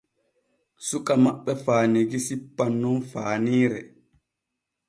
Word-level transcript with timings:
Suka 0.87 1.13
maɓɓe 1.23 1.51
faanigi 1.63 2.19
sippan 2.27 2.71
nun 2.81 2.97
faaniire. 3.11 3.79